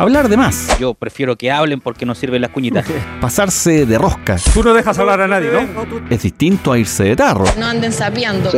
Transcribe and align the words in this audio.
Hablar 0.00 0.30
de 0.30 0.38
más. 0.38 0.78
Yo 0.78 0.94
prefiero 0.94 1.36
que 1.36 1.50
hablen 1.50 1.78
porque 1.78 2.06
no 2.06 2.14
sirven 2.14 2.40
las 2.40 2.50
cuñitas. 2.52 2.86
Pasarse 3.20 3.84
de 3.84 3.98
rosca. 3.98 4.38
Tú 4.54 4.62
no 4.62 4.72
dejas 4.72 4.98
hablar 4.98 5.20
a 5.20 5.28
nadie, 5.28 5.50
¿no? 5.52 6.08
Es 6.08 6.22
distinto 6.22 6.72
a 6.72 6.78
irse 6.78 7.04
de 7.04 7.16
tarro. 7.16 7.44
No 7.58 7.66
anden 7.66 7.92
sapeando. 7.92 8.50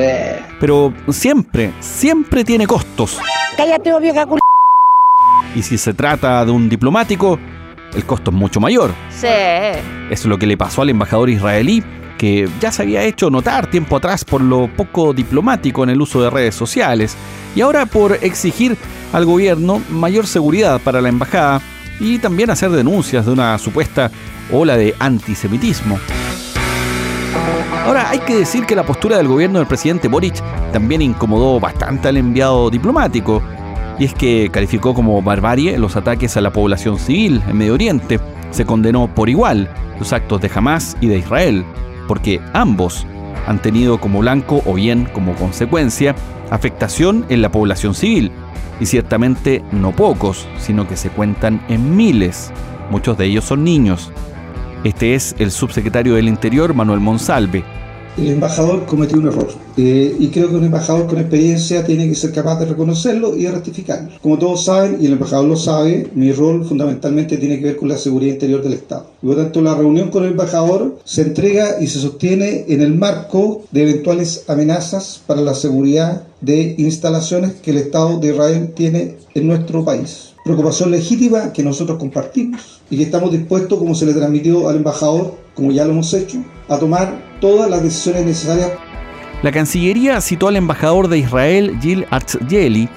Pero 0.60 0.94
siempre, 1.08 1.72
siempre 1.80 2.44
tiene 2.44 2.64
costos. 2.64 3.18
Cállate, 3.56 3.92
obvio, 3.92 4.14
que 4.14 4.24
Y 5.56 5.62
si 5.64 5.78
se 5.78 5.94
trata 5.94 6.44
de 6.44 6.52
un 6.52 6.68
diplomático, 6.68 7.40
el 7.92 8.04
costo 8.04 8.30
es 8.30 8.36
mucho 8.36 8.60
mayor. 8.60 8.92
Sí. 9.10 9.26
Es 10.10 10.24
lo 10.24 10.38
que 10.38 10.46
le 10.46 10.56
pasó 10.56 10.82
al 10.82 10.90
embajador 10.90 11.28
israelí, 11.28 11.82
que 12.18 12.48
ya 12.60 12.70
se 12.70 12.82
había 12.82 13.02
hecho 13.02 13.30
notar 13.30 13.68
tiempo 13.68 13.96
atrás 13.96 14.24
por 14.24 14.42
lo 14.42 14.68
poco 14.76 15.12
diplomático 15.12 15.82
en 15.82 15.90
el 15.90 16.00
uso 16.00 16.22
de 16.22 16.30
redes 16.30 16.54
sociales, 16.54 17.16
y 17.56 17.62
ahora 17.62 17.84
por 17.86 18.12
exigir 18.22 18.76
al 19.12 19.24
gobierno 19.24 19.80
mayor 19.90 20.26
seguridad 20.26 20.80
para 20.80 21.00
la 21.00 21.08
embajada 21.08 21.60
y 22.00 22.18
también 22.18 22.50
hacer 22.50 22.70
denuncias 22.70 23.26
de 23.26 23.32
una 23.32 23.56
supuesta 23.58 24.10
ola 24.50 24.76
de 24.76 24.94
antisemitismo. 24.98 25.98
Ahora, 27.86 28.10
hay 28.10 28.20
que 28.20 28.36
decir 28.36 28.64
que 28.64 28.76
la 28.76 28.86
postura 28.86 29.16
del 29.16 29.28
gobierno 29.28 29.58
del 29.58 29.66
presidente 29.66 30.08
Boric 30.08 30.40
también 30.72 31.02
incomodó 31.02 31.58
bastante 31.58 32.08
al 32.08 32.16
enviado 32.16 32.70
diplomático, 32.70 33.42
y 33.98 34.04
es 34.04 34.14
que 34.14 34.48
calificó 34.52 34.94
como 34.94 35.20
barbarie 35.20 35.78
los 35.78 35.96
ataques 35.96 36.36
a 36.36 36.40
la 36.40 36.52
población 36.52 36.98
civil 36.98 37.42
en 37.48 37.58
Medio 37.58 37.74
Oriente. 37.74 38.20
Se 38.50 38.64
condenó 38.64 39.12
por 39.12 39.28
igual 39.28 39.68
los 39.98 40.12
actos 40.12 40.40
de 40.40 40.50
Hamas 40.54 40.96
y 41.00 41.08
de 41.08 41.18
Israel, 41.18 41.64
porque 42.08 42.40
ambos 42.52 43.06
han 43.46 43.60
tenido 43.60 43.98
como 43.98 44.20
blanco 44.20 44.62
o 44.64 44.74
bien 44.74 45.08
como 45.12 45.34
consecuencia 45.34 46.14
afectación 46.50 47.24
en 47.28 47.42
la 47.42 47.50
población 47.50 47.94
civil, 47.94 48.30
y 48.80 48.86
ciertamente 48.86 49.62
no 49.72 49.92
pocos, 49.92 50.48
sino 50.58 50.88
que 50.88 50.96
se 50.96 51.10
cuentan 51.10 51.64
en 51.68 51.96
miles. 51.96 52.52
Muchos 52.90 53.16
de 53.18 53.26
ellos 53.26 53.44
son 53.44 53.64
niños. 53.64 54.12
Este 54.84 55.14
es 55.14 55.36
el 55.38 55.50
subsecretario 55.50 56.14
del 56.14 56.28
Interior, 56.28 56.74
Manuel 56.74 57.00
Monsalve. 57.00 57.64
El 58.18 58.28
embajador 58.28 58.84
cometió 58.84 59.16
un 59.16 59.28
error 59.28 59.48
eh, 59.78 60.14
y 60.18 60.28
creo 60.28 60.50
que 60.50 60.56
un 60.56 60.64
embajador 60.64 61.06
con 61.06 61.18
experiencia 61.18 61.82
tiene 61.82 62.06
que 62.06 62.14
ser 62.14 62.30
capaz 62.30 62.60
de 62.60 62.66
reconocerlo 62.66 63.34
y 63.34 63.44
de 63.44 63.52
rectificarlo. 63.52 64.10
Como 64.20 64.38
todos 64.38 64.66
saben, 64.66 64.98
y 65.00 65.06
el 65.06 65.12
embajador 65.12 65.46
lo 65.48 65.56
sabe, 65.56 66.10
mi 66.14 66.30
rol 66.30 66.62
fundamentalmente 66.66 67.38
tiene 67.38 67.58
que 67.58 67.64
ver 67.64 67.76
con 67.76 67.88
la 67.88 67.96
seguridad 67.96 68.34
interior 68.34 68.62
del 68.62 68.74
Estado. 68.74 69.06
Por 69.22 69.30
lo 69.30 69.42
tanto, 69.42 69.62
la 69.62 69.74
reunión 69.74 70.10
con 70.10 70.24
el 70.24 70.32
embajador 70.32 70.98
se 71.04 71.22
entrega 71.22 71.80
y 71.80 71.86
se 71.86 72.00
sostiene 72.00 72.66
en 72.68 72.82
el 72.82 72.94
marco 72.94 73.62
de 73.70 73.82
eventuales 73.82 74.44
amenazas 74.46 75.22
para 75.26 75.40
la 75.40 75.54
seguridad 75.54 76.24
de 76.42 76.74
instalaciones 76.76 77.54
que 77.62 77.70
el 77.70 77.78
Estado 77.78 78.18
de 78.18 78.28
Israel 78.28 78.72
tiene 78.76 79.16
en 79.34 79.46
nuestro 79.46 79.86
país. 79.86 80.34
Preocupación 80.44 80.90
legítima 80.90 81.54
que 81.54 81.62
nosotros 81.62 81.98
compartimos 81.98 82.82
y 82.90 82.98
que 82.98 83.04
estamos 83.04 83.32
dispuestos, 83.32 83.78
como 83.78 83.94
se 83.94 84.04
le 84.04 84.12
transmitió 84.12 84.68
al 84.68 84.76
embajador, 84.76 85.34
como 85.54 85.72
ya 85.72 85.86
lo 85.86 85.92
hemos 85.92 86.12
hecho, 86.12 86.44
a 86.68 86.78
tomar 86.78 87.31
todas 87.42 87.68
las 87.68 87.82
decisiones 87.82 88.24
necesarias. 88.24 88.70
La 89.42 89.50
Cancillería 89.50 90.20
citó 90.20 90.46
al 90.46 90.56
embajador 90.56 91.08
de 91.08 91.18
Israel, 91.18 91.76
Gil 91.82 92.06
Artzgeli, 92.10 92.88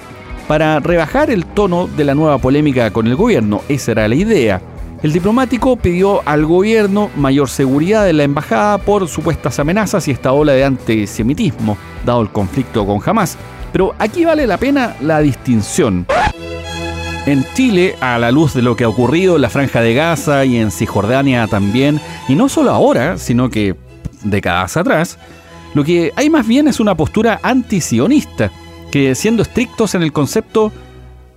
para 0.46 0.78
rebajar 0.78 1.28
el 1.30 1.44
tono 1.44 1.88
de 1.88 2.04
la 2.04 2.14
nueva 2.14 2.38
polémica 2.38 2.92
con 2.92 3.08
el 3.08 3.16
gobierno. 3.16 3.62
Esa 3.68 3.90
era 3.90 4.08
la 4.08 4.14
idea. 4.14 4.62
El 5.02 5.12
diplomático 5.12 5.76
pidió 5.76 6.22
al 6.24 6.46
gobierno 6.46 7.10
mayor 7.16 7.50
seguridad 7.50 8.08
en 8.08 8.18
la 8.18 8.22
embajada 8.22 8.78
por 8.78 9.08
supuestas 9.08 9.58
amenazas 9.58 10.06
y 10.06 10.12
esta 10.12 10.32
ola 10.32 10.52
de 10.52 10.64
antisemitismo, 10.64 11.76
dado 12.04 12.22
el 12.22 12.30
conflicto 12.30 12.86
con 12.86 13.00
Hamas. 13.04 13.36
Pero 13.72 13.94
aquí 13.98 14.24
vale 14.24 14.46
la 14.46 14.56
pena 14.56 14.96
la 15.00 15.18
distinción. 15.18 16.06
En 17.26 17.44
Chile, 17.54 17.96
a 18.00 18.20
la 18.20 18.30
luz 18.30 18.54
de 18.54 18.62
lo 18.62 18.76
que 18.76 18.84
ha 18.84 18.88
ocurrido 18.88 19.34
en 19.34 19.42
la 19.42 19.50
Franja 19.50 19.80
de 19.80 19.94
Gaza 19.94 20.44
y 20.44 20.58
en 20.58 20.70
Cisjordania 20.70 21.48
también, 21.48 22.00
y 22.28 22.36
no 22.36 22.48
solo 22.48 22.70
ahora, 22.70 23.18
sino 23.18 23.50
que 23.50 23.74
décadas 24.30 24.76
atrás, 24.76 25.18
lo 25.74 25.84
que 25.84 26.12
hay 26.16 26.30
más 26.30 26.46
bien 26.46 26.68
es 26.68 26.80
una 26.80 26.96
postura 26.96 27.40
antisionista, 27.42 28.50
que 28.90 29.14
siendo 29.14 29.42
estrictos 29.42 29.94
en 29.94 30.02
el 30.02 30.12
concepto, 30.12 30.72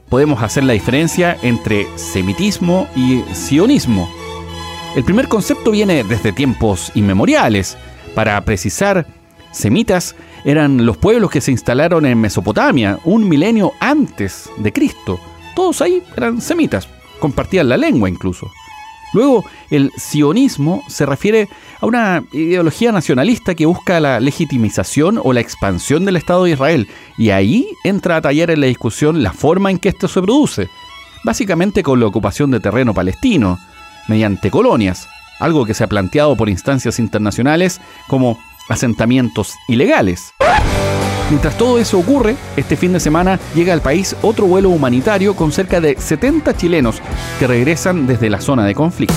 podemos 0.09 0.41
hacer 0.41 0.63
la 0.63 0.73
diferencia 0.73 1.38
entre 1.41 1.88
semitismo 1.95 2.88
y 2.95 3.22
sionismo. 3.33 4.09
El 4.95 5.03
primer 5.03 5.27
concepto 5.27 5.72
viene 5.72 6.03
desde 6.03 6.31
tiempos 6.31 6.91
inmemoriales. 6.95 7.77
Para 8.16 8.44
precisar, 8.44 9.06
semitas 9.51 10.16
eran 10.45 10.85
los 10.85 10.97
pueblos 10.97 11.29
que 11.29 11.41
se 11.41 11.51
instalaron 11.51 12.06
en 12.06 12.19
Mesopotamia 12.19 13.00
un 13.03 13.27
milenio 13.27 13.73
antes 13.79 14.50
de 14.57 14.73
Cristo 14.73 15.19
todos 15.59 15.81
ahí 15.81 16.01
eran 16.16 16.39
semitas, 16.39 16.88
compartían 17.19 17.67
la 17.67 17.75
lengua 17.75 18.09
incluso. 18.09 18.50
Luego, 19.13 19.43
el 19.69 19.91
sionismo 19.97 20.83
se 20.87 21.05
refiere 21.05 21.49
a 21.81 21.85
una 21.85 22.23
ideología 22.31 22.91
nacionalista 22.91 23.55
que 23.55 23.65
busca 23.65 23.99
la 23.99 24.19
legitimización 24.19 25.19
o 25.23 25.33
la 25.33 25.39
expansión 25.39 26.05
del 26.05 26.15
Estado 26.15 26.43
de 26.43 26.51
Israel, 26.51 26.87
y 27.17 27.31
ahí 27.31 27.67
entra 27.83 28.17
a 28.17 28.21
tallar 28.21 28.51
en 28.51 28.61
la 28.61 28.67
discusión 28.67 29.23
la 29.23 29.33
forma 29.33 29.71
en 29.71 29.79
que 29.79 29.89
esto 29.89 30.07
se 30.07 30.21
produce, 30.21 30.67
básicamente 31.23 31.83
con 31.83 31.99
la 31.99 32.07
ocupación 32.07 32.51
de 32.51 32.59
terreno 32.59 32.93
palestino, 32.93 33.57
mediante 34.07 34.51
colonias, 34.51 35.07
algo 35.39 35.65
que 35.65 35.73
se 35.73 35.83
ha 35.83 35.87
planteado 35.87 36.35
por 36.35 36.49
instancias 36.49 36.99
internacionales 36.99 37.79
como 38.07 38.37
asentamientos 38.69 39.55
ilegales. 39.67 40.33
Mientras 41.29 41.56
todo 41.59 41.78
eso 41.78 42.00
ocurre, 42.00 42.35
este 42.57 42.75
fin 42.75 42.91
de 42.91 43.00
semana 43.00 43.40
llega 43.53 43.72
al 43.72 43.84
país 43.84 44.16
otro 44.23 44.47
vuelo 44.47 44.69
humanitario 44.69 45.35
con 45.35 45.51
cerca 45.51 45.79
de 45.79 45.95
70 45.95 46.57
chilenos 46.57 47.01
que 47.38 47.45
regresan 47.45 48.07
desde 48.07 48.31
la 48.31 48.41
zona 48.41 48.66
de 48.66 48.73
conflicto. 48.73 49.13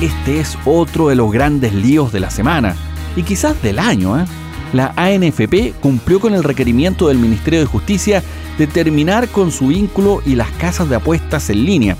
Este 0.00 0.38
es 0.38 0.56
otro 0.64 1.08
de 1.08 1.16
los 1.16 1.32
grandes 1.32 1.74
líos 1.74 2.12
de 2.12 2.20
la 2.20 2.30
semana 2.30 2.76
y 3.16 3.24
quizás 3.24 3.60
del 3.60 3.80
año. 3.80 4.20
¿eh? 4.20 4.24
La 4.72 4.92
ANFP 4.94 5.72
cumplió 5.80 6.20
con 6.20 6.32
el 6.32 6.44
requerimiento 6.44 7.08
del 7.08 7.18
Ministerio 7.18 7.58
de 7.58 7.66
Justicia 7.66 8.22
de 8.56 8.68
terminar 8.68 9.28
con 9.28 9.50
su 9.50 9.66
vínculo 9.66 10.22
y 10.24 10.36
las 10.36 10.50
casas 10.52 10.88
de 10.88 10.94
apuestas 10.94 11.50
en 11.50 11.64
línea. 11.64 11.96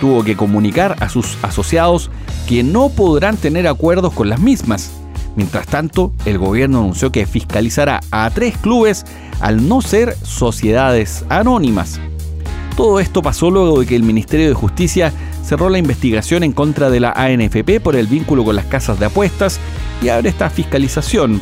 Tuvo 0.00 0.24
que 0.24 0.36
comunicar 0.36 0.96
a 0.98 1.08
sus 1.08 1.38
asociados 1.42 2.10
que 2.48 2.64
no 2.64 2.88
podrán 2.88 3.36
tener 3.36 3.68
acuerdos 3.68 4.12
con 4.12 4.28
las 4.28 4.40
mismas 4.40 4.99
Mientras 5.36 5.66
tanto, 5.66 6.12
el 6.24 6.38
gobierno 6.38 6.80
anunció 6.80 7.12
que 7.12 7.26
fiscalizará 7.26 8.00
a 8.10 8.30
tres 8.30 8.56
clubes 8.58 9.04
al 9.40 9.68
no 9.68 9.80
ser 9.80 10.16
sociedades 10.22 11.24
anónimas. 11.28 12.00
Todo 12.76 13.00
esto 13.00 13.22
pasó 13.22 13.50
luego 13.50 13.80
de 13.80 13.86
que 13.86 13.96
el 13.96 14.02
Ministerio 14.02 14.48
de 14.48 14.54
Justicia 14.54 15.12
cerró 15.44 15.68
la 15.68 15.78
investigación 15.78 16.42
en 16.42 16.52
contra 16.52 16.90
de 16.90 17.00
la 17.00 17.12
ANFP 17.12 17.80
por 17.82 17.96
el 17.96 18.06
vínculo 18.06 18.44
con 18.44 18.56
las 18.56 18.66
casas 18.66 18.98
de 18.98 19.06
apuestas 19.06 19.60
y 20.02 20.08
abre 20.08 20.28
esta 20.28 20.50
fiscalización. 20.50 21.40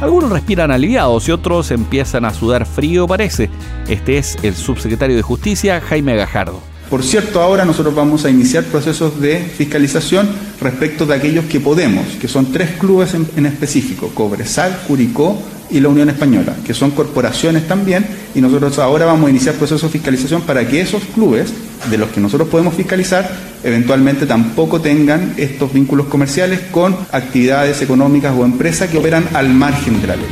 Algunos 0.00 0.30
respiran 0.30 0.70
aliviados 0.70 1.28
y 1.28 1.32
otros 1.32 1.70
empiezan 1.70 2.24
a 2.24 2.32
sudar 2.32 2.64
frío, 2.64 3.06
parece. 3.06 3.50
Este 3.86 4.16
es 4.16 4.38
el 4.42 4.54
subsecretario 4.54 5.14
de 5.14 5.22
Justicia, 5.22 5.80
Jaime 5.80 6.16
Gajardo. 6.16 6.69
Por 6.90 7.04
cierto, 7.04 7.40
ahora 7.40 7.64
nosotros 7.64 7.94
vamos 7.94 8.24
a 8.24 8.30
iniciar 8.30 8.64
procesos 8.64 9.20
de 9.20 9.38
fiscalización 9.38 10.28
respecto 10.60 11.06
de 11.06 11.14
aquellos 11.14 11.44
que 11.44 11.60
podemos, 11.60 12.04
que 12.20 12.26
son 12.26 12.50
tres 12.50 12.70
clubes 12.80 13.14
en, 13.14 13.46
específico, 13.46 14.10
Cobresal, 14.12 14.76
Curicó 14.88 15.40
y 15.70 15.78
la 15.78 15.88
Unión 15.88 16.10
Española, 16.10 16.56
que 16.66 16.74
son 16.74 16.90
corporaciones 16.90 17.68
también, 17.68 18.04
y 18.34 18.40
nosotros 18.40 18.80
ahora 18.80 19.06
vamos 19.06 19.28
a 19.28 19.30
iniciar 19.30 19.54
procesos 19.54 19.82
de 19.82 19.98
fiscalización 20.00 20.42
para 20.42 20.66
que 20.66 20.80
esos 20.80 21.04
clubes, 21.14 21.52
de 21.88 21.96
los 21.96 22.10
que 22.10 22.18
nosotros 22.20 22.48
podemos 22.48 22.74
fiscalizar, 22.74 23.30
eventualmente 23.62 24.26
tampoco 24.26 24.80
tengan 24.80 25.34
estos 25.36 25.72
vínculos 25.72 26.08
comerciales 26.08 26.58
con 26.72 26.96
actividades 27.12 27.82
económicas 27.82 28.34
o 28.36 28.44
empresas 28.44 28.90
que 28.90 28.98
operan 28.98 29.28
al 29.34 29.48
margen 29.48 30.00
de 30.00 30.08
la 30.08 30.16
ley. 30.16 30.26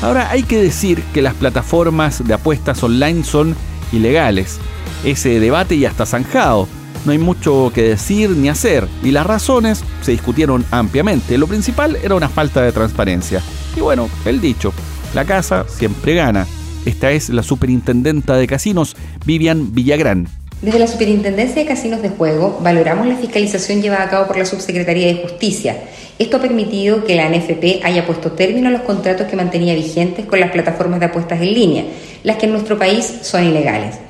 Ahora 0.00 0.30
hay 0.30 0.44
que 0.44 0.62
decir 0.62 1.02
que 1.12 1.20
las 1.20 1.34
plataformas 1.34 2.26
de 2.26 2.32
apuestas 2.32 2.82
online 2.82 3.24
son 3.24 3.56
ilegales 3.92 4.58
ese 5.04 5.38
debate 5.40 5.78
ya 5.78 5.88
está 5.88 6.06
zanjado. 6.06 6.68
No 7.04 7.12
hay 7.12 7.18
mucho 7.18 7.70
que 7.74 7.82
decir 7.82 8.30
ni 8.30 8.48
hacer 8.48 8.88
y 9.02 9.12
las 9.12 9.26
razones 9.26 9.84
se 10.02 10.12
discutieron 10.12 10.64
ampliamente. 10.70 11.38
Lo 11.38 11.46
principal 11.46 11.96
era 12.02 12.14
una 12.14 12.28
falta 12.28 12.62
de 12.62 12.72
transparencia. 12.72 13.40
Y 13.76 13.80
bueno, 13.80 14.10
el 14.24 14.40
dicho, 14.40 14.72
la 15.14 15.24
casa 15.24 15.64
siempre 15.68 16.14
gana. 16.14 16.46
Esta 16.84 17.10
es 17.12 17.28
la 17.28 17.42
superintendenta 17.42 18.36
de 18.36 18.46
casinos, 18.46 18.96
Vivian 19.24 19.72
Villagrán. 19.72 20.28
Desde 20.60 20.80
la 20.80 20.88
Superintendencia 20.88 21.62
de 21.62 21.68
Casinos 21.68 22.02
de 22.02 22.08
Juego 22.08 22.58
valoramos 22.60 23.06
la 23.06 23.14
fiscalización 23.14 23.80
llevada 23.80 24.04
a 24.04 24.10
cabo 24.10 24.26
por 24.26 24.36
la 24.36 24.44
Subsecretaría 24.44 25.06
de 25.06 25.22
Justicia 25.22 25.76
Esto 26.18 26.38
ha 26.38 26.40
permitido 26.40 27.04
que 27.04 27.14
la 27.14 27.28
NFP 27.28 27.84
haya 27.84 28.04
puesto 28.04 28.32
término 28.32 28.68
a 28.68 28.72
los 28.72 28.80
contratos 28.80 29.28
que 29.28 29.36
mantenía 29.36 29.74
vigentes 29.74 30.26
con 30.26 30.40
las 30.40 30.50
plataformas 30.50 30.98
de 30.98 31.06
apuestas 31.06 31.40
en 31.40 31.54
línea, 31.54 31.84
las 32.24 32.38
que 32.38 32.46
en 32.46 32.52
nuestro 32.52 32.76
país 32.76 33.20
son 33.22 33.44
ilegales. 33.44 34.00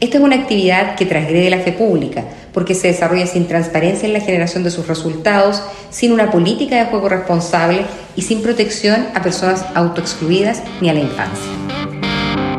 Esta 0.00 0.16
es 0.16 0.24
una 0.24 0.36
actividad 0.36 0.94
que 0.94 1.04
transgrede 1.04 1.50
la 1.50 1.58
fe 1.58 1.72
pública, 1.72 2.24
porque 2.54 2.74
se 2.74 2.88
desarrolla 2.88 3.26
sin 3.26 3.46
transparencia 3.48 4.06
en 4.06 4.14
la 4.14 4.20
generación 4.20 4.64
de 4.64 4.70
sus 4.70 4.88
resultados, 4.88 5.62
sin 5.90 6.12
una 6.12 6.30
política 6.30 6.76
de 6.76 6.86
juego 6.86 7.10
responsable 7.10 7.82
y 8.16 8.22
sin 8.22 8.40
protección 8.40 9.08
a 9.14 9.22
personas 9.22 9.66
autoexcluidas 9.74 10.62
ni 10.80 10.88
a 10.88 10.94
la 10.94 11.00
infancia. 11.00 11.52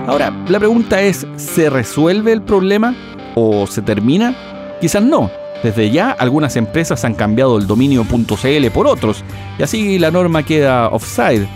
Ahora, 0.06 0.32
la 0.48 0.60
pregunta 0.60 1.02
es, 1.02 1.26
¿se 1.38 1.70
resuelve 1.70 2.32
el 2.32 2.44
problema 2.44 2.96
o 3.36 3.66
se 3.66 3.82
termina? 3.82 4.78
Quizás 4.82 5.02
no. 5.02 5.32
Desde 5.64 5.92
ya, 5.92 6.12
algunas 6.12 6.56
empresas 6.56 7.04
han 7.04 7.16
cambiado 7.16 7.58
el 7.58 7.68
dominio 7.68 8.06
.cl 8.06 8.72
por 8.72 8.88
otros, 8.88 9.24
y 9.58 9.64
así 9.64 10.00
la 10.00 10.10
norma 10.10 10.44
queda 10.44 10.88
offside. 10.88 11.48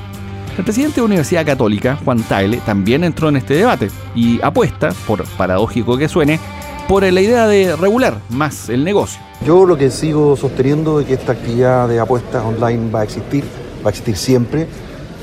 El 0.58 0.64
presidente 0.64 0.96
de 0.96 1.02
la 1.02 1.06
Universidad 1.06 1.46
Católica, 1.46 1.98
Juan 2.04 2.22
Taile, 2.24 2.58
también 2.66 3.04
entró 3.04 3.30
en 3.30 3.38
este 3.38 3.56
debate 3.56 3.90
y 4.14 4.42
apuesta, 4.42 4.94
por 5.08 5.26
paradójico 5.38 5.98
que 5.98 6.10
suene, 6.10 6.40
por 6.88 7.04
la 7.04 7.22
idea 7.22 7.48
de 7.48 7.76
regular 7.78 8.20
más 8.30 8.70
el 8.70 8.84
negocio. 8.84 9.22
Yo 9.46 9.66
lo 9.66 9.78
que 9.78 9.90
sigo 9.90 10.36
sosteniendo 10.36 11.00
es 11.00 11.08
que 11.08 11.14
esta 11.14 11.32
actividad 11.32 11.88
de 11.88 12.00
apuestas 12.00 12.44
online 12.44 12.92
va 12.92 13.02
a 13.02 13.04
existir, 13.04 13.46
va 13.84 13.88
a 13.88 13.90
existir 13.90 14.18
siempre. 14.18 14.68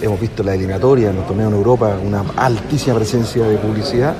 Hemos 0.03 0.19
visto 0.19 0.43
la 0.43 0.55
eliminatoria 0.55 1.11
en 1.11 1.17
los 1.17 1.27
torneos 1.27 1.53
en 1.53 1.59
Europa, 1.59 1.95
una 2.03 2.25
altísima 2.37 2.97
presencia 2.97 3.45
de 3.45 3.57
publicidad 3.59 4.15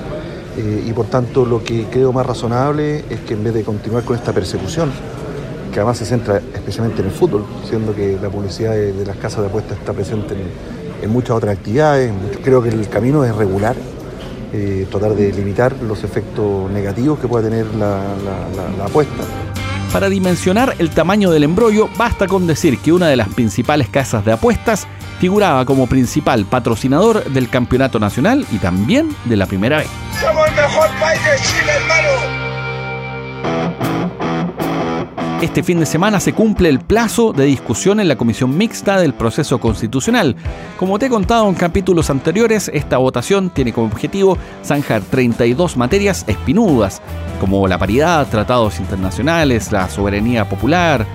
eh, 0.57 0.85
y 0.87 0.93
por 0.93 1.07
tanto 1.07 1.45
lo 1.45 1.63
que 1.63 1.85
creo 1.85 2.13
más 2.13 2.27
razonable 2.27 3.05
es 3.09 3.21
que 3.21 3.35
en 3.35 3.45
vez 3.45 3.55
de 3.55 3.63
continuar 3.63 4.05
con 4.05 4.17
esta 4.17 4.33
persecución, 4.33 4.91
que 5.73 5.79
además 5.79 5.99
se 5.99 6.05
centra 6.05 6.41
especialmente 6.55 7.01
en 7.01 7.09
el 7.09 7.13
fútbol, 7.13 7.45
siendo 7.69 7.95
que 7.95 8.19
la 8.21 8.29
publicidad 8.29 8.73
de, 8.73 9.05
las 9.07 9.17
casas 9.17 9.41
de 9.41 9.47
apuestas 9.47 9.79
está 9.79 9.93
presente 9.93 10.35
en, 11.03 11.11
muchas 11.11 11.37
otras 11.37 11.57
actividades. 11.57 12.13
Creo 12.43 12.63
que 12.63 12.69
el 12.69 12.89
camino 12.89 13.25
es 13.25 13.35
regular, 13.35 13.77
eh, 14.53 14.87
tratar 14.91 15.15
de 15.15 15.33
limitar 15.33 15.75
los 15.83 16.05
efectos 16.05 16.71
negativos 16.71 17.19
que 17.19 17.29
pueda 17.29 17.49
tener 17.49 17.67
la 17.75 18.85
apuesta. 18.85 19.25
Para 19.93 20.09
dimensionar 20.09 20.77
el 20.79 20.91
tamaño 20.91 21.33
del 21.33 21.43
embrollo, 21.43 21.89
basta 21.99 22.29
con 22.29 22.47
decir 22.47 22.79
que 22.79 22.93
una 22.93 23.09
de 23.09 23.17
las 23.17 23.29
principales 23.29 23.89
casas 23.89 24.25
de 24.25 24.31
apuestas 24.33 24.87
figuraba 25.19 25.65
como 25.65 25.89
principal 25.89 26.45
patrocinador 26.45 27.25
del 27.25 27.51
campeonato 27.51 27.99
nacional 27.99 28.47
y 28.53 28.59
también 28.59 29.09
de 29.25 29.37
la 29.37 29.47
primera 29.47 29.79
vez. 29.79 29.89
¡Somos 30.21 30.47
el 30.49 30.55
mejor 30.55 30.89
país 31.01 31.21
de 31.25 31.43
Chile, 31.43 31.73
hermano! 31.77 32.11
Este 35.41 35.63
fin 35.63 35.81
de 35.81 35.87
semana 35.87 36.21
se 36.21 36.35
cumple 36.35 36.69
el 36.69 36.81
plazo 36.81 37.33
de 37.33 37.47
discusión 37.47 37.99
en 38.01 38.09
la 38.09 38.17
comisión 38.17 38.55
mixta 38.59 39.01
del 39.01 39.15
proceso 39.15 39.59
constitucional. 39.59 40.37
Como 40.79 40.99
te 40.99 41.07
he 41.07 41.09
contado 41.09 41.49
en 41.49 41.55
capítulos 41.55 42.11
anteriores, 42.11 42.71
esta 42.75 42.99
votación 42.99 43.49
tiene 43.49 43.73
como 43.73 43.87
objetivo 43.87 44.37
zanjar 44.63 45.01
32 45.01 45.79
materias 45.79 46.27
espinudas, 46.27 47.01
como 47.41 47.67
la 47.67 47.79
paridad, 47.79 48.27
tratados 48.29 48.79
internacionales, 48.79 49.73
la 49.73 49.89
soberanía 49.89 50.47
popular 50.47 51.07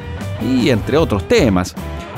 y 0.42 0.72
entre 0.72 0.98
otros 0.98 1.28
temas. 1.28 1.76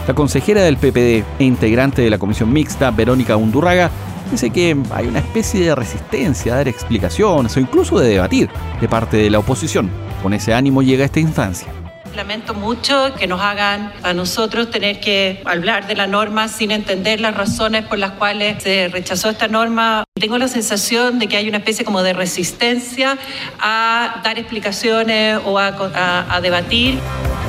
La 0.08 0.14
consejera 0.14 0.62
del 0.62 0.78
PPD 0.78 1.26
e 1.38 1.44
integrante 1.44 2.02
de 2.02 2.10
la 2.10 2.18
comisión 2.18 2.54
mixta, 2.54 2.92
Verónica 2.92 3.36
Undurraga, 3.36 3.92
dice 4.32 4.50
que 4.50 4.78
hay 4.92 5.08
una 5.08 5.20
especie 5.20 5.66
de 5.66 5.76
resistencia 5.76 6.54
a 6.54 6.58
dar 6.58 6.68
explicaciones 6.68 7.56
o 7.56 7.60
incluso 7.60 8.00
de 8.00 8.10
debatir 8.10 8.50
de 8.80 8.88
parte 8.88 9.18
de 9.18 9.30
la 9.30 9.40
oposición. 9.40 9.90
Con 10.22 10.34
ese 10.34 10.54
ánimo 10.54 10.82
llega 10.82 11.06
esta 11.06 11.20
instancia. 11.20 11.68
Lamento 12.16 12.56
mucho 12.56 13.14
que 13.16 13.28
nos 13.28 13.40
hagan 13.42 13.94
a 14.02 14.14
nosotros 14.14 14.72
tener 14.72 15.00
que 15.00 15.42
hablar 15.46 15.86
de 15.86 15.96
la 15.96 16.08
norma 16.08 16.48
sin 16.48 16.72
entender 16.72 17.22
las 17.22 17.38
razones 17.38 17.86
por 17.86 18.00
las 18.00 18.12
cuales 18.14 18.64
se 18.64 18.88
rechazó 18.88 19.30
esta 19.30 19.48
norma. 19.48 20.04
Tengo 20.20 20.40
la 20.40 20.48
sensación 20.48 21.20
de 21.20 21.28
que 21.28 21.38
hay 21.38 21.48
una 21.48 21.60
especie 21.60 21.86
como 21.86 22.02
de 22.02 22.14
resistencia 22.14 23.20
a 23.60 24.22
dar 24.24 24.40
explicaciones 24.40 25.40
o 25.46 25.60
a, 25.60 26.26
a 26.28 26.42
debatir. 26.42 26.98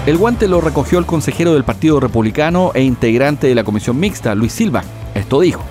El 0.04 0.18
guante 0.18 0.48
lo 0.48 0.60
recogió 0.60 0.98
el 0.98 1.06
consejero 1.06 1.54
del 1.54 1.64
Partido 1.64 1.98
Republicano 1.98 2.72
e 2.74 2.82
integrante 2.82 3.46
de 3.46 3.54
la 3.54 3.64
comisión 3.64 3.98
mixta, 3.98 4.34
Luis 4.34 4.52
Silva. 4.52 4.84
Esto 5.14 5.40
dijo 5.40 5.64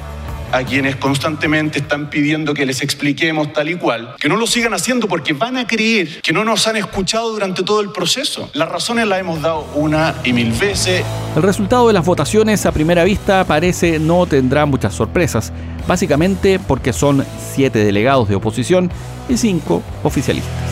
a 0.51 0.63
quienes 0.63 0.95
constantemente 0.95 1.79
están 1.79 2.09
pidiendo 2.09 2.53
que 2.53 2.65
les 2.65 2.81
expliquemos 2.81 3.53
tal 3.53 3.69
y 3.69 3.75
cual, 3.75 4.15
que 4.19 4.29
no 4.29 4.35
lo 4.35 4.47
sigan 4.47 4.73
haciendo 4.73 5.07
porque 5.07 5.33
van 5.33 5.57
a 5.57 5.67
creer 5.67 6.21
que 6.21 6.33
no 6.33 6.43
nos 6.43 6.67
han 6.67 6.75
escuchado 6.75 7.31
durante 7.31 7.63
todo 7.63 7.81
el 7.81 7.91
proceso. 7.91 8.49
Las 8.53 8.69
razones 8.69 9.07
las 9.07 9.19
hemos 9.19 9.41
dado 9.41 9.67
una 9.75 10.15
y 10.23 10.33
mil 10.33 10.51
veces. 10.51 11.03
El 11.35 11.43
resultado 11.43 11.87
de 11.87 11.93
las 11.93 12.05
votaciones 12.05 12.65
a 12.65 12.71
primera 12.71 13.03
vista 13.03 13.45
parece 13.45 13.99
no 13.99 14.25
tendrá 14.25 14.65
muchas 14.65 14.93
sorpresas, 14.93 15.51
básicamente 15.87 16.59
porque 16.59 16.93
son 16.93 17.25
siete 17.53 17.79
delegados 17.79 18.29
de 18.29 18.35
oposición 18.35 18.91
y 19.29 19.37
cinco 19.37 19.83
oficialistas. 20.03 20.66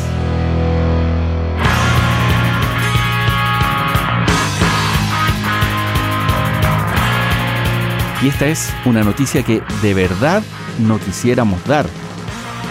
Y 8.21 8.29
esta 8.29 8.47
es 8.47 8.73
una 8.85 9.03
noticia 9.03 9.43
que 9.43 9.61
de 9.81 9.93
verdad 9.93 10.43
no 10.79 10.99
quisiéramos 10.99 11.63
dar. 11.65 11.85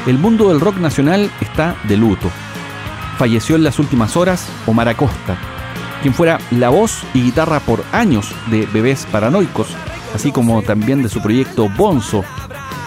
El 0.06 0.18
mundo 0.18 0.48
del 0.48 0.60
rock 0.60 0.76
nacional 0.76 1.30
está 1.40 1.76
de 1.84 1.96
luto. 1.96 2.30
Falleció 3.18 3.56
en 3.56 3.64
las 3.64 3.78
últimas 3.78 4.16
horas 4.16 4.46
Omar 4.66 4.88
Acosta, 4.88 5.36
quien 6.02 6.14
fuera 6.14 6.38
la 6.50 6.70
voz 6.70 7.02
y 7.14 7.22
guitarra 7.22 7.60
por 7.60 7.84
años 7.92 8.34
de 8.50 8.66
Bebés 8.66 9.06
Paranoicos, 9.10 9.68
así 10.14 10.32
como 10.32 10.62
también 10.62 11.02
de 11.02 11.08
su 11.08 11.22
proyecto 11.22 11.68
Bonzo. 11.68 12.24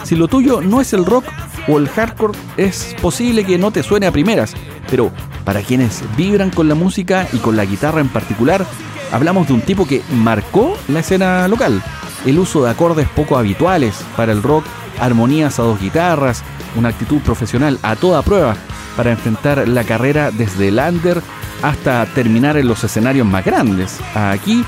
Si 0.04 0.16
lo 0.16 0.28
tuyo 0.28 0.62
no 0.62 0.82
es 0.82 0.94
el 0.94 1.06
rock 1.06 1.26
o 1.68 1.78
el 1.78 1.90
hardcore, 1.90 2.38
es 2.58 2.96
posible 3.02 3.46
que 3.46 3.58
no 3.58 3.72
te 3.72 3.84
suene 3.84 4.08
a 4.08 4.12
primeras, 4.12 4.54
pero 4.90 5.12
para 5.46 5.62
quienes 5.62 6.04
vibran 6.18 6.50
con 6.50 6.68
la 6.68 6.76
música 6.76 7.28
y 7.32 7.38
con 7.38 7.56
la 7.56 7.66
guitarra 7.66 8.02
en 8.02 8.10
particular, 8.10 8.66
hablamos 9.12 9.48
de 9.48 9.54
un 9.54 9.62
tipo 9.62 9.88
que 9.88 10.02
marcó 10.12 10.78
la 10.88 11.00
escena 11.00 11.48
local 11.48 11.82
el 12.26 12.40
uso 12.40 12.64
de 12.64 12.72
acordes 12.72 13.08
poco 13.10 13.38
habituales 13.38 14.04
para 14.16 14.32
el 14.32 14.44
rock, 14.44 14.66
armonías 15.00 15.60
a 15.60 15.64
dos 15.64 15.80
guitarras, 15.80 16.44
una 16.76 16.90
actitud 16.90 17.20
profesional 17.22 17.80
a 17.82 17.96
toda 17.96 18.22
prueba 18.22 18.56
para 18.96 19.12
enfrentar 19.12 19.68
la 19.68 19.84
carrera 19.84 20.32
desde 20.32 20.70
el 20.70 20.80
under 20.80 21.22
hasta 21.62 22.06
terminar 22.08 22.58
en 22.58 22.68
los 22.68 22.84
escenarios 22.84 23.26
más 23.26 23.46
grandes, 23.46 24.00
aquí 24.16 24.64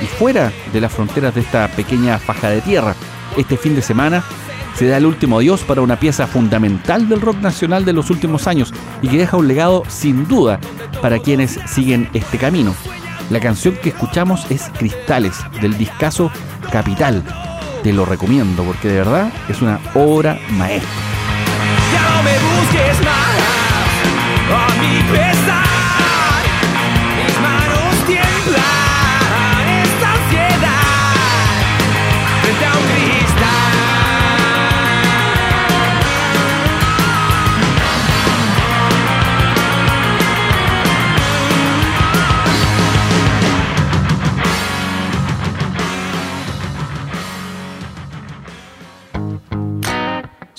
y 0.00 0.06
fuera 0.06 0.52
de 0.72 0.80
las 0.80 0.92
fronteras 0.92 1.34
de 1.34 1.40
esta 1.42 1.68
pequeña 1.68 2.18
faja 2.18 2.48
de 2.50 2.60
tierra. 2.60 2.94
Este 3.36 3.56
fin 3.56 3.74
de 3.74 3.82
semana 3.82 4.22
se 4.74 4.86
da 4.86 4.96
el 4.96 5.06
último 5.06 5.38
adiós 5.38 5.62
para 5.62 5.82
una 5.82 5.98
pieza 5.98 6.26
fundamental 6.26 7.08
del 7.08 7.20
rock 7.20 7.36
nacional 7.38 7.84
de 7.84 7.92
los 7.92 8.10
últimos 8.10 8.46
años 8.46 8.72
y 9.02 9.08
que 9.08 9.18
deja 9.18 9.36
un 9.36 9.48
legado 9.48 9.84
sin 9.88 10.26
duda 10.26 10.58
para 11.00 11.18
quienes 11.18 11.58
siguen 11.66 12.08
este 12.14 12.38
camino. 12.38 12.74
La 13.30 13.40
canción 13.40 13.76
que 13.76 13.90
escuchamos 13.90 14.50
es 14.50 14.70
Cristales, 14.78 15.36
del 15.60 15.76
discazo 15.78 16.30
Capital. 16.70 17.22
Te 17.82 17.92
lo 17.92 18.04
recomiendo 18.04 18.62
porque 18.62 18.88
de 18.88 18.98
verdad 18.98 19.32
es 19.48 19.62
una 19.62 19.80
obra 19.94 20.38
maestra. 20.50 20.88